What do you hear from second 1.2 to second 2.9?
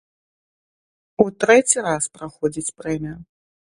У трэці раз праходзіць